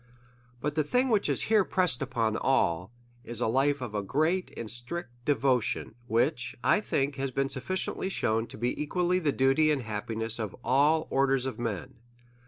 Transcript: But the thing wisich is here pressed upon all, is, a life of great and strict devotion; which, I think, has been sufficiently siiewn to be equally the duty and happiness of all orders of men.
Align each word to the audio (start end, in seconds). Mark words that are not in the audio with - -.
But 0.61 0.73
the 0.73 0.83
thing 0.83 1.09
wisich 1.09 1.29
is 1.29 1.41
here 1.43 1.63
pressed 1.63 2.01
upon 2.01 2.35
all, 2.35 2.91
is, 3.23 3.39
a 3.39 3.45
life 3.45 3.81
of 3.83 4.07
great 4.07 4.51
and 4.57 4.67
strict 4.67 5.11
devotion; 5.25 5.93
which, 6.07 6.55
I 6.63 6.81
think, 6.81 7.17
has 7.17 7.29
been 7.29 7.49
sufficiently 7.49 8.09
siiewn 8.09 8.49
to 8.49 8.57
be 8.57 8.81
equally 8.81 9.19
the 9.19 9.31
duty 9.31 9.69
and 9.69 9.83
happiness 9.83 10.39
of 10.39 10.55
all 10.63 11.05
orders 11.11 11.45
of 11.45 11.59
men. 11.59 11.97